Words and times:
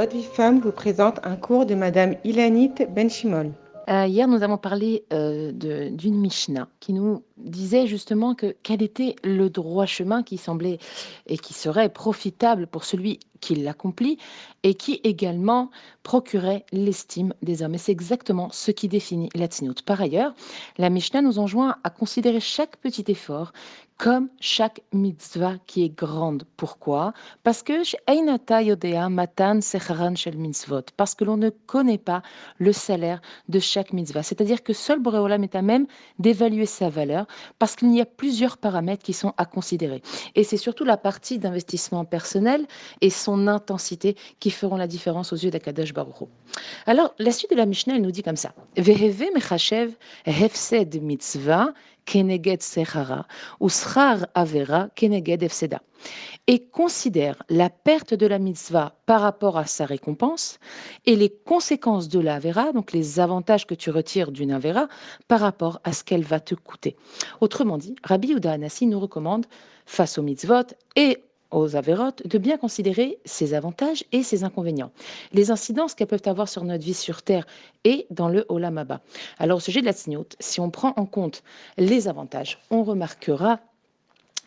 Votre 0.00 0.16
vie 0.16 0.22
femme 0.22 0.60
vous 0.60 0.72
présente 0.72 1.20
un 1.24 1.36
cours 1.36 1.66
de 1.66 1.74
Madame 1.74 2.14
Ilanit 2.24 2.72
Benchimol. 2.88 3.52
Euh, 3.90 4.06
hier, 4.06 4.26
nous 4.28 4.42
avons 4.42 4.56
parlé 4.56 5.04
euh, 5.12 5.52
d'une 5.52 6.18
Mishnah 6.18 6.68
qui 6.80 6.94
nous 6.94 7.22
disait 7.44 7.86
justement 7.86 8.34
que 8.34 8.54
quel 8.62 8.82
était 8.82 9.16
le 9.24 9.50
droit 9.50 9.86
chemin 9.86 10.22
qui 10.22 10.38
semblait 10.38 10.78
et 11.26 11.38
qui 11.38 11.54
serait 11.54 11.88
profitable 11.88 12.66
pour 12.66 12.84
celui 12.84 13.20
qui 13.40 13.54
l'accomplit 13.54 14.18
et 14.62 14.74
qui 14.74 15.00
également 15.02 15.70
procurait 16.02 16.64
l'estime 16.72 17.34
des 17.42 17.62
hommes. 17.62 17.74
Et 17.74 17.78
c'est 17.78 17.92
exactement 17.92 18.50
ce 18.52 18.70
qui 18.70 18.88
définit 18.88 19.30
la 19.34 19.46
tzniut. 19.46 19.82
Par 19.84 20.00
ailleurs, 20.00 20.34
la 20.78 20.90
Mishnah 20.90 21.22
nous 21.22 21.38
enjoint 21.38 21.76
à 21.82 21.90
considérer 21.90 22.40
chaque 22.40 22.76
petit 22.76 23.04
effort 23.08 23.52
comme 24.00 24.30
chaque 24.40 24.80
mitzvah 24.94 25.56
qui 25.66 25.84
est 25.84 25.94
grande. 25.94 26.44
Pourquoi? 26.56 27.12
Parce 27.42 27.62
que 27.62 27.82
matan 29.10 29.60
shel 30.14 30.38
mitzvot. 30.38 30.84
Parce 30.96 31.14
que 31.14 31.24
l'on 31.24 31.36
ne 31.36 31.50
connaît 31.50 31.98
pas 31.98 32.22
le 32.56 32.72
salaire 32.72 33.20
de 33.50 33.58
chaque 33.58 33.92
mitzvah. 33.92 34.22
C'est-à-dire 34.22 34.62
que 34.62 34.72
seul 34.72 35.00
Boréolam 35.00 35.44
est 35.44 35.54
à 35.54 35.60
même 35.60 35.86
d'évaluer 36.18 36.64
sa 36.64 36.88
valeur 36.88 37.26
parce 37.58 37.76
qu'il 37.76 37.94
y 37.94 38.00
a 38.00 38.06
plusieurs 38.06 38.58
paramètres 38.58 39.02
qui 39.02 39.12
sont 39.12 39.34
à 39.36 39.44
considérer. 39.44 40.02
Et 40.34 40.44
c'est 40.44 40.56
surtout 40.56 40.84
la 40.84 40.96
partie 40.96 41.38
d'investissement 41.38 42.04
personnel 42.04 42.66
et 43.00 43.10
son 43.10 43.46
intensité 43.48 44.16
qui 44.38 44.50
feront 44.50 44.76
la 44.76 44.86
différence 44.86 45.32
aux 45.32 45.36
yeux 45.36 45.50
d'Akadash 45.50 45.92
Baruch. 45.92 46.28
Alors, 46.86 47.14
la 47.18 47.32
suite 47.32 47.50
de 47.50 47.56
la 47.56 47.66
Mishnah, 47.66 47.96
elle 47.96 48.02
nous 48.02 48.10
dit 48.10 48.22
comme 48.22 48.36
ça. 48.36 48.52
Mechashev 48.76 49.92
hefsed 50.26 51.00
mitzvah 51.02 51.72
keneged 52.10 52.62
sechara 52.62 53.24
ou 53.60 53.68
avera 54.34 54.88
keneged 54.96 55.42
hefseda. 55.42 55.80
Et 56.46 56.66
considère 56.72 57.42
la 57.48 57.70
perte 57.70 58.14
de 58.14 58.26
la 58.26 58.38
mitzvah 58.38 58.94
par 59.06 59.20
rapport 59.20 59.56
à 59.58 59.66
sa 59.66 59.84
récompense 59.84 60.58
et 61.06 61.14
les 61.14 61.30
conséquences 61.30 62.08
de 62.08 62.18
la 62.18 62.36
avera, 62.36 62.72
donc 62.72 62.92
les 62.92 63.20
avantages 63.20 63.66
que 63.66 63.74
tu 63.74 63.90
retires 63.90 64.32
d'une 64.32 64.50
avera 64.50 64.88
par 65.28 65.40
rapport 65.40 65.80
à 65.84 65.92
ce 65.92 66.02
qu'elle 66.02 66.24
va 66.24 66.40
te 66.40 66.54
coûter. 66.54 66.96
Autrement 67.40 67.78
dit, 67.78 67.94
Rabbi 68.02 68.28
Yehuda 68.28 68.52
Anassi 68.52 68.86
nous 68.86 68.98
recommande, 68.98 69.46
face 69.86 70.18
aux 70.18 70.22
mitzvot 70.22 70.74
et 70.96 71.18
aux 71.50 71.76
avérotes, 71.76 72.26
de 72.26 72.38
bien 72.38 72.56
considérer 72.56 73.18
ses 73.24 73.54
avantages 73.54 74.04
et 74.12 74.22
ses 74.22 74.44
inconvénients, 74.44 74.92
les 75.32 75.50
incidences 75.50 75.94
qu'elles 75.94 76.06
peuvent 76.06 76.20
avoir 76.26 76.48
sur 76.48 76.64
notre 76.64 76.84
vie 76.84 76.94
sur 76.94 77.22
Terre 77.22 77.46
et 77.84 78.06
dans 78.10 78.28
le 78.28 78.46
Olam 78.48 78.78
Abba. 78.78 79.00
Alors 79.38 79.58
au 79.58 79.60
sujet 79.60 79.80
de 79.80 79.86
la 79.86 79.92
tzniut, 79.92 80.36
si 80.38 80.60
on 80.60 80.70
prend 80.70 80.92
en 80.96 81.06
compte 81.06 81.42
les 81.76 82.08
avantages, 82.08 82.58
on 82.70 82.82
remarquera 82.82 83.60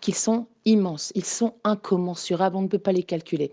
qu'ils 0.00 0.14
sont 0.14 0.46
immenses, 0.64 1.12
ils 1.14 1.24
sont 1.24 1.54
incommensurables, 1.64 2.56
on 2.56 2.62
ne 2.62 2.68
peut 2.68 2.78
pas 2.78 2.92
les 2.92 3.02
calculer 3.02 3.52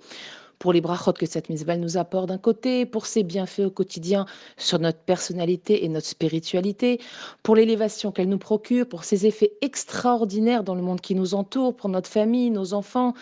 pour 0.60 0.74
les 0.74 0.82
brachot 0.82 1.14
que 1.14 1.26
cette 1.26 1.50
mitzvah 1.50 1.78
nous 1.78 1.98
apporte 1.98 2.28
d'un 2.28 2.38
côté, 2.38 2.86
pour 2.86 3.06
ses 3.06 3.24
bienfaits 3.24 3.62
au 3.62 3.70
quotidien 3.70 4.26
sur 4.58 4.80
notre 4.80 5.00
personnalité 5.00 5.86
et 5.86 5.90
notre 5.90 6.08
spiritualité, 6.08 7.00
pour 7.44 7.56
l'élévation 7.56 8.12
qu'elle 8.12 8.30
nous 8.30 8.38
procure, 8.38 8.88
pour 8.88 9.04
ses 9.04 9.26
effets 9.26 9.54
extraordinaires 9.62 10.64
dans 10.64 10.76
le 10.76 10.82
monde 10.82 11.02
qui 11.02 11.16
nous 11.16 11.34
entoure, 11.34 11.76
pour 11.76 11.90
notre 11.90 12.10
famille, 12.10 12.50
nos 12.50 12.74
enfants, 12.74 13.14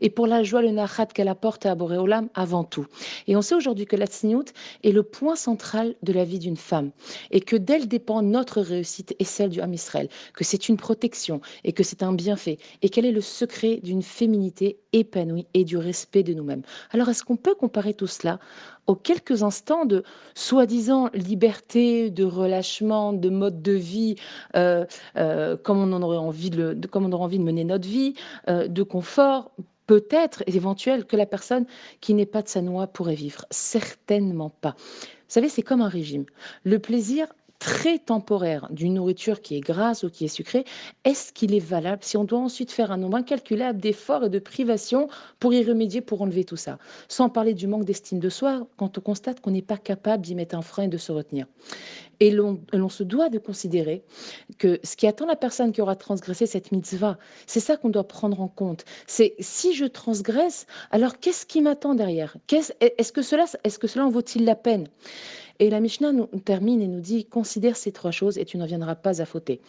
et 0.00 0.10
pour 0.10 0.26
la 0.26 0.42
joie, 0.42 0.62
le 0.62 0.70
nachat 0.70 1.06
qu'elle 1.06 1.28
apporte 1.28 1.66
à 1.66 1.74
Boréolam 1.74 2.28
avant 2.34 2.64
tout. 2.64 2.86
Et 3.26 3.36
on 3.36 3.42
sait 3.42 3.54
aujourd'hui 3.54 3.86
que 3.86 3.96
la 3.96 4.06
tsniout 4.06 4.46
est 4.84 4.92
le 4.92 5.02
point 5.02 5.36
central 5.36 5.94
de 6.02 6.12
la 6.12 6.24
vie 6.24 6.38
d'une 6.38 6.56
femme, 6.56 6.90
et 7.30 7.40
que 7.40 7.56
d'elle 7.56 7.88
dépend 7.88 8.22
notre 8.22 8.60
réussite 8.60 9.14
et 9.18 9.24
celle 9.24 9.50
du 9.50 9.60
Ham 9.60 9.72
Israël, 9.72 10.08
que 10.34 10.44
c'est 10.44 10.68
une 10.68 10.76
protection 10.76 11.40
et 11.64 11.72
que 11.72 11.82
c'est 11.82 12.02
un 12.02 12.12
bienfait, 12.12 12.58
et 12.82 12.88
quel 12.88 13.04
est 13.04 13.12
le 13.12 13.20
secret 13.20 13.80
d'une 13.82 14.02
féminité 14.02 14.78
épanouie 14.92 15.46
et 15.54 15.64
du 15.64 15.76
respect 15.76 16.22
de 16.22 16.34
nous-mêmes. 16.34 16.62
Alors, 16.90 17.08
est-ce 17.08 17.24
qu'on 17.24 17.36
peut 17.36 17.54
comparer 17.54 17.94
tout 17.94 18.06
cela 18.06 18.38
aux 18.86 18.96
quelques 18.96 19.42
instants 19.42 19.84
de 19.84 20.02
soi-disant 20.34 21.10
liberté, 21.14 22.10
de 22.10 22.24
relâchement, 22.24 23.12
de 23.12 23.28
mode 23.28 23.62
de 23.62 23.72
vie, 23.72 24.16
euh, 24.56 24.84
euh, 25.16 25.56
comme, 25.56 25.78
on 25.78 25.92
en 25.92 26.02
aurait 26.02 26.16
envie 26.16 26.50
de, 26.50 26.76
comme 26.90 27.04
on 27.04 27.12
aurait 27.12 27.24
envie 27.24 27.38
de 27.38 27.44
mener 27.44 27.64
notre 27.64 27.86
vie, 27.86 28.14
euh, 28.48 28.66
de 28.68 28.82
confort 28.82 29.52
Peut-être, 29.90 30.44
éventuel, 30.46 31.04
que 31.04 31.16
la 31.16 31.26
personne 31.26 31.66
qui 32.00 32.14
n'est 32.14 32.24
pas 32.24 32.42
de 32.42 32.48
sa 32.48 32.62
noix 32.62 32.86
pourrait 32.86 33.16
vivre? 33.16 33.44
Certainement 33.50 34.48
pas. 34.48 34.76
Vous 34.78 35.34
savez, 35.34 35.48
c'est 35.48 35.62
comme 35.62 35.80
un 35.80 35.88
régime. 35.88 36.26
Le 36.62 36.78
plaisir 36.78 37.26
très 37.60 37.98
temporaire 37.98 38.66
d'une 38.70 38.94
nourriture 38.94 39.42
qui 39.42 39.54
est 39.56 39.60
grasse 39.60 40.02
ou 40.02 40.10
qui 40.10 40.24
est 40.24 40.28
sucrée, 40.28 40.64
est-ce 41.04 41.32
qu'il 41.32 41.54
est 41.54 41.64
valable 41.64 42.02
si 42.02 42.16
on 42.16 42.24
doit 42.24 42.40
ensuite 42.40 42.72
faire 42.72 42.90
un 42.90 42.96
nombre 42.96 43.18
incalculable 43.18 43.78
d'efforts 43.78 44.24
et 44.24 44.30
de 44.30 44.38
privations 44.40 45.08
pour 45.38 45.54
y 45.54 45.62
remédier, 45.62 46.00
pour 46.00 46.22
enlever 46.22 46.44
tout 46.44 46.56
ça? 46.56 46.78
Sans 47.06 47.28
parler 47.28 47.54
du 47.54 47.66
manque 47.68 47.84
d'estime 47.84 48.18
de 48.18 48.30
soi 48.30 48.66
quand 48.78 48.98
on 48.98 49.00
constate 49.00 49.40
qu'on 49.40 49.52
n'est 49.52 49.62
pas 49.62 49.76
capable 49.76 50.24
d'y 50.24 50.34
mettre 50.34 50.56
un 50.56 50.62
frein 50.62 50.84
et 50.84 50.88
de 50.88 50.96
se 50.98 51.12
retenir. 51.12 51.46
Et 52.18 52.30
l'on 52.30 52.88
se 52.88 53.02
doit 53.02 53.28
de 53.28 53.38
considérer 53.38 54.02
que 54.58 54.78
ce 54.82 54.96
qui 54.96 55.06
attend 55.06 55.26
la 55.26 55.36
personne 55.36 55.72
qui 55.72 55.80
aura 55.80 55.96
transgressé 55.96 56.46
cette 56.46 56.72
mitzvah, 56.72 57.18
c'est 57.46 57.60
ça 57.60 57.76
qu'on 57.76 57.88
doit 57.88 58.08
prendre 58.08 58.40
en 58.40 58.48
compte. 58.48 58.84
C'est 59.06 59.34
si 59.38 59.74
je 59.74 59.84
transgresse, 59.86 60.66
alors 60.90 61.18
qu'est-ce 61.18 61.46
qui 61.46 61.60
m'attend 61.62 61.94
derrière? 61.94 62.36
Qu'est-ce- 62.46 62.72
Est-ce 62.80 63.12
que 63.12 63.20
est-ce 63.64 63.78
que 63.78 63.86
cela 63.86 64.06
en 64.06 64.10
vaut-il 64.10 64.44
la 64.44 64.54
peine? 64.54 64.88
Et 65.60 65.68
la 65.68 65.80
Mishnah 65.80 66.12
nous 66.12 66.26
termine 66.42 66.80
et 66.80 66.88
nous 66.88 67.00
dit 67.00 67.26
considère 67.26 67.76
ces 67.76 67.92
trois 67.92 68.10
choses 68.10 68.38
et 68.38 68.46
tu 68.46 68.56
n'en 68.56 68.64
viendras 68.64 68.94
pas 68.94 69.20
à 69.20 69.26
fauter. 69.26 69.60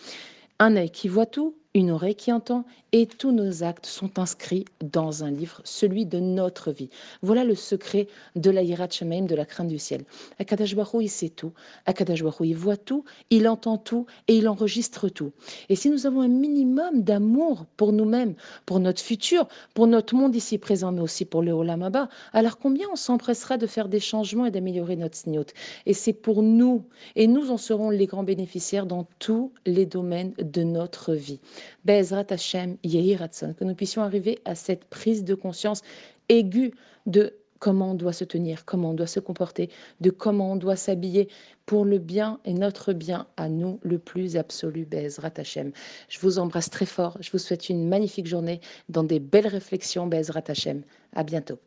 Un 0.58 0.78
œil 0.78 0.90
qui 0.90 1.10
voit 1.10 1.26
tout, 1.26 1.56
une 1.74 1.92
oreille 1.92 2.16
qui 2.16 2.32
entend, 2.34 2.66
et 2.94 3.06
tous 3.06 3.32
nos 3.32 3.64
actes 3.64 3.86
sont 3.86 4.20
inscrits 4.20 4.66
dans 4.82 5.24
un 5.24 5.32
livre, 5.32 5.62
celui 5.64 6.06
de 6.06 6.20
notre 6.20 6.72
vie. 6.72 6.90
Voilà 7.22 7.46
le 7.46 7.56
secret 7.56 8.08
de 8.36 8.52
la 8.52 8.62
Yirat 8.64 8.90
Shamaim, 8.90 9.26
de 9.26 9.36
la 9.36 9.46
crainte 9.46 9.70
du 9.70 9.80
ciel. 9.80 10.04
Akadash 10.40 10.76
il 11.00 11.10
sait 11.10 11.30
tout. 11.30 11.54
Akadash 11.86 12.22
il 12.42 12.56
voit 12.56 12.76
tout, 12.76 13.06
il 13.30 13.48
entend 13.48 13.78
tout 13.78 14.06
et 14.28 14.36
il 14.36 14.50
enregistre 14.50 15.08
tout. 15.08 15.32
Et 15.70 15.78
si 15.78 15.90
nous 15.90 16.06
avons 16.06 16.22
un 16.22 16.28
minimum 16.28 17.04
d'amour 17.04 17.66
pour 17.78 17.94
nous-mêmes, 17.94 18.36
pour 18.66 18.82
notre 18.82 19.02
futur, 19.02 19.48
pour 19.74 19.88
notre 19.88 20.16
monde 20.16 20.36
ici 20.36 20.58
présent, 20.58 20.92
mais 20.92 21.02
aussi 21.02 21.24
pour 21.24 21.42
le 21.42 21.54
Olam 21.54 21.84
Abba, 21.84 22.10
alors 22.34 22.58
combien 22.58 22.88
on 22.92 22.98
s'empressera 22.98 23.58
de 23.58 23.68
faire 23.68 23.88
des 23.88 24.02
changements 24.02 24.46
et 24.46 24.52
d'améliorer 24.52 24.98
notre 24.98 25.16
sniout 25.16 25.48
Et 25.86 25.94
c'est 25.94 26.14
pour 26.14 26.44
nous, 26.44 26.84
et 27.16 27.28
nous 27.28 27.52
en 27.52 27.58
serons 27.58 27.90
les 27.90 28.06
grands 28.06 28.24
bénéficiaires 28.24 28.86
dans 28.86 29.08
tous 29.20 29.54
les 29.66 29.86
domaines 29.86 30.34
de 30.38 30.64
notre 30.64 31.14
vie. 31.14 31.40
Bezrat 31.86 32.32
Hashem, 32.32 32.78
Yehi 32.84 33.16
Ratson, 33.16 33.54
que 33.58 33.64
nous 33.64 33.76
puissions 33.76 34.02
arriver 34.02 34.40
à 34.46 34.56
cette 34.56 34.86
prise 34.86 35.24
de 35.24 35.36
conscience 35.36 35.82
aiguë 36.30 36.72
de 37.06 37.34
comment 37.60 37.92
on 37.92 37.94
doit 37.94 38.12
se 38.12 38.24
tenir, 38.24 38.66
comment 38.66 38.90
on 38.90 38.94
doit 38.94 39.08
se 39.08 39.20
comporter, 39.20 39.70
de 40.02 40.10
comment 40.10 40.52
on 40.52 40.56
doit 40.56 40.76
s'habiller 40.76 41.30
pour 41.66 41.86
le 41.86 42.00
bien 42.00 42.40
et 42.44 42.54
notre 42.54 42.92
bien 42.92 43.28
à 43.38 43.50
nous 43.50 43.80
le 43.84 44.00
plus 44.00 44.36
absolu, 44.36 44.86
Bezrat 44.86 45.34
Hashem. 45.38 45.72
Je 46.10 46.20
vous 46.20 46.40
embrasse 46.40 46.70
très 46.70 46.88
fort, 46.88 47.18
je 47.22 47.32
vous 47.32 47.38
souhaite 47.38 47.70
une 47.70 47.88
magnifique 47.88 48.28
journée 48.28 48.60
dans 48.90 49.04
des 49.04 49.20
belles 49.20 49.48
réflexions, 49.48 50.08
Bezrat 50.08 50.44
Hashem. 50.48 50.82
À 51.14 51.24
bientôt. 51.24 51.60